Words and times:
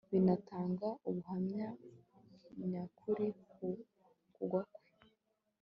binatanga 0.13 0.87
ubuhamya 1.07 1.65
nyakuri 2.69 3.27
ku 3.51 3.67
kugwa 4.33 4.61
kwe 4.73 4.81